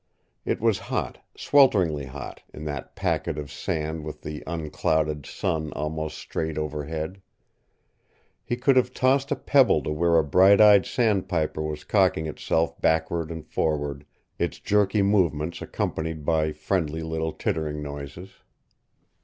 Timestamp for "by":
16.25-16.51